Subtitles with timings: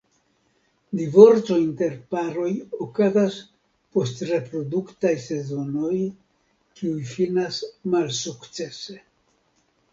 [0.99, 2.49] Divorco inter paroj
[2.85, 3.37] okazas
[3.99, 5.95] post reproduktaj sezonoj
[6.81, 7.63] kiuj finas
[7.95, 9.01] malsukcese.